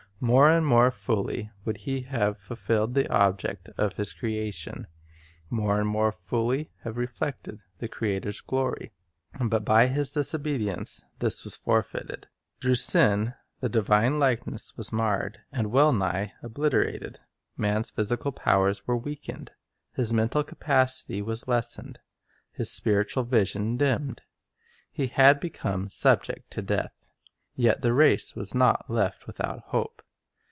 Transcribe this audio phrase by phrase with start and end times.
[0.23, 4.85] More and more fully would he have fulfilled the object of his creation,
[5.49, 8.91] more and more fully have reflected the Creator's glory.
[9.43, 12.27] But by disobedience this was forfeited.
[12.61, 17.17] Through sin the divine likeness was marred, and well nigh Marred obliterated.
[17.57, 19.49] Man's physical powers were weakened,
[19.97, 21.99] Restored his mental capacity was lessened,
[22.51, 24.21] his spiritual vision dimmed.
[24.91, 27.11] He had become subject to death.
[27.55, 30.03] Yet the race was not left without hope.